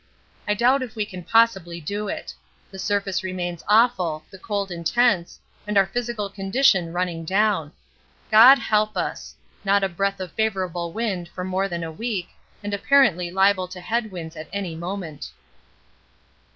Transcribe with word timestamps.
I 0.47 0.55
doubt 0.55 0.81
if 0.81 0.95
we 0.95 1.05
can 1.05 1.23
possibly 1.23 1.79
do 1.79 2.07
it. 2.07 2.33
The 2.71 2.79
surface 2.79 3.21
remains 3.23 3.63
awful, 3.67 4.23
the 4.31 4.39
cold 4.39 4.71
intense, 4.71 5.39
and 5.67 5.77
our 5.77 5.85
physical 5.85 6.27
condition 6.27 6.91
running 6.91 7.23
down. 7.23 7.71
God 8.31 8.57
help 8.57 8.97
us! 8.97 9.35
Not 9.63 9.83
a 9.83 9.87
breath 9.89 10.19
of 10.19 10.31
favourable 10.31 10.91
wind 10.91 11.29
for 11.29 11.43
more 11.43 11.67
than 11.67 11.83
a 11.83 11.91
week, 11.91 12.29
and 12.63 12.73
apparently 12.73 13.29
liable 13.29 13.67
to 13.67 13.79
head 13.79 14.09
winds 14.11 14.35
at 14.35 14.49
any 14.51 14.73
moment. 14.75 15.29